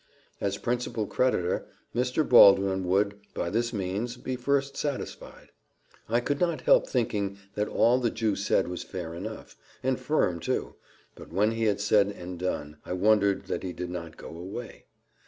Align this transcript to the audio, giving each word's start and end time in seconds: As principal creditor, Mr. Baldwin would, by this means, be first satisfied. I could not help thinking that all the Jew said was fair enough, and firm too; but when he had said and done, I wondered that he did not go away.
As 0.41 0.57
principal 0.57 1.05
creditor, 1.05 1.67
Mr. 1.95 2.27
Baldwin 2.27 2.85
would, 2.85 3.19
by 3.35 3.51
this 3.51 3.71
means, 3.71 4.17
be 4.17 4.35
first 4.35 4.75
satisfied. 4.75 5.51
I 6.09 6.19
could 6.21 6.39
not 6.39 6.61
help 6.61 6.87
thinking 6.87 7.37
that 7.53 7.67
all 7.67 7.99
the 7.99 8.09
Jew 8.09 8.35
said 8.35 8.67
was 8.67 8.81
fair 8.81 9.13
enough, 9.13 9.55
and 9.83 9.99
firm 9.99 10.39
too; 10.39 10.73
but 11.13 11.31
when 11.31 11.51
he 11.51 11.65
had 11.65 11.79
said 11.79 12.07
and 12.07 12.39
done, 12.39 12.77
I 12.83 12.93
wondered 12.93 13.45
that 13.45 13.61
he 13.61 13.73
did 13.73 13.91
not 13.91 14.17
go 14.17 14.29
away. 14.29 14.85